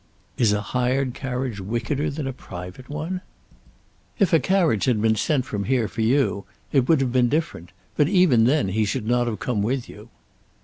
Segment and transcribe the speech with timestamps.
[0.35, 3.21] "Is a hired carriage wickeder than a private one?"
[4.17, 7.71] "If a carriage had been sent from here for you, it would have been different;
[7.95, 10.09] but even then he should not have come with you."